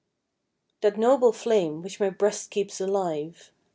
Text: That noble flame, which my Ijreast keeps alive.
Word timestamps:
That 0.81 0.97
noble 0.97 1.31
flame, 1.31 1.83
which 1.83 1.99
my 1.99 2.09
Ijreast 2.09 2.49
keeps 2.49 2.81
alive. 2.81 3.51